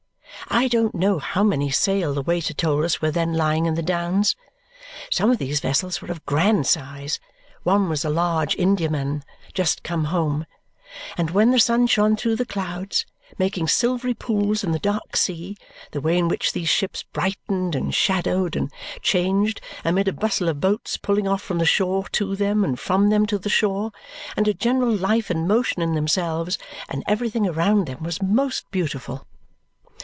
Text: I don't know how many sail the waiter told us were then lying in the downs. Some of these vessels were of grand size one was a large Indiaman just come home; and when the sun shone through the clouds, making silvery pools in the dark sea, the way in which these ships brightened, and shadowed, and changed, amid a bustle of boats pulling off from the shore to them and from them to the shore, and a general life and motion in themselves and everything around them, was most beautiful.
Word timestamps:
I 0.53 0.67
don't 0.67 0.93
know 0.95 1.17
how 1.17 1.43
many 1.43 1.69
sail 1.71 2.13
the 2.13 2.21
waiter 2.21 2.53
told 2.53 2.83
us 2.83 3.01
were 3.01 3.11
then 3.11 3.33
lying 3.33 3.67
in 3.67 3.75
the 3.75 3.81
downs. 3.81 4.35
Some 5.09 5.31
of 5.31 5.37
these 5.37 5.61
vessels 5.61 6.01
were 6.01 6.09
of 6.09 6.25
grand 6.25 6.67
size 6.67 7.21
one 7.63 7.87
was 7.87 8.03
a 8.03 8.09
large 8.09 8.57
Indiaman 8.57 9.23
just 9.53 9.81
come 9.81 10.05
home; 10.05 10.45
and 11.15 11.29
when 11.31 11.51
the 11.51 11.59
sun 11.59 11.87
shone 11.87 12.17
through 12.17 12.35
the 12.35 12.45
clouds, 12.45 13.05
making 13.37 13.69
silvery 13.69 14.13
pools 14.13 14.61
in 14.61 14.71
the 14.73 14.79
dark 14.79 15.15
sea, 15.15 15.55
the 15.91 16.01
way 16.01 16.17
in 16.17 16.27
which 16.27 16.51
these 16.51 16.67
ships 16.67 17.03
brightened, 17.13 17.73
and 17.73 17.95
shadowed, 17.95 18.57
and 18.57 18.73
changed, 19.01 19.61
amid 19.85 20.09
a 20.09 20.13
bustle 20.13 20.49
of 20.49 20.59
boats 20.59 20.97
pulling 20.97 21.29
off 21.29 21.41
from 21.41 21.59
the 21.59 21.65
shore 21.65 22.07
to 22.11 22.35
them 22.35 22.65
and 22.65 22.77
from 22.77 23.09
them 23.09 23.25
to 23.25 23.37
the 23.37 23.47
shore, 23.47 23.91
and 24.35 24.49
a 24.49 24.53
general 24.53 24.93
life 24.93 25.29
and 25.29 25.47
motion 25.47 25.81
in 25.81 25.95
themselves 25.95 26.57
and 26.89 27.05
everything 27.07 27.47
around 27.47 27.85
them, 27.87 28.03
was 28.03 28.21
most 28.21 28.69
beautiful. 28.69 29.25